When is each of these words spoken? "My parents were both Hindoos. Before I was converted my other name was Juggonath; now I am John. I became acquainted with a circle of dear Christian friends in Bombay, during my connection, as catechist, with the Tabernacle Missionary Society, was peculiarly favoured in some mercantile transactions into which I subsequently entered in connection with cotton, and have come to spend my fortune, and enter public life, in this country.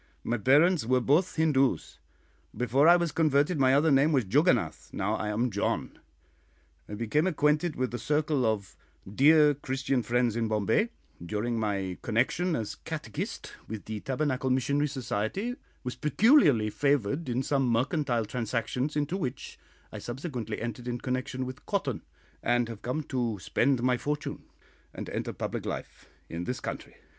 "My 0.23 0.39
parents 0.39 0.83
were 0.83 0.99
both 0.99 1.35
Hindoos. 1.35 1.99
Before 2.57 2.87
I 2.87 2.95
was 2.95 3.11
converted 3.11 3.59
my 3.59 3.75
other 3.75 3.91
name 3.91 4.11
was 4.13 4.25
Juggonath; 4.25 4.91
now 4.91 5.13
I 5.13 5.27
am 5.29 5.51
John. 5.51 5.99
I 6.89 6.95
became 6.95 7.27
acquainted 7.27 7.75
with 7.75 7.93
a 7.93 7.99
circle 7.99 8.43
of 8.43 8.75
dear 9.07 9.53
Christian 9.53 10.01
friends 10.01 10.35
in 10.35 10.47
Bombay, 10.47 10.89
during 11.23 11.59
my 11.59 11.99
connection, 12.01 12.55
as 12.55 12.73
catechist, 12.73 13.53
with 13.67 13.85
the 13.85 13.99
Tabernacle 13.99 14.49
Missionary 14.49 14.87
Society, 14.87 15.53
was 15.83 15.95
peculiarly 15.95 16.71
favoured 16.71 17.29
in 17.29 17.43
some 17.43 17.67
mercantile 17.69 18.25
transactions 18.25 18.95
into 18.95 19.15
which 19.15 19.59
I 19.91 19.99
subsequently 19.99 20.59
entered 20.59 20.87
in 20.87 20.97
connection 20.99 21.45
with 21.45 21.67
cotton, 21.67 22.01
and 22.41 22.67
have 22.69 22.81
come 22.81 23.03
to 23.03 23.37
spend 23.37 23.83
my 23.83 23.97
fortune, 23.97 24.45
and 24.95 25.07
enter 25.11 25.31
public 25.31 25.63
life, 25.63 26.09
in 26.27 26.45
this 26.45 26.59
country. 26.59 26.95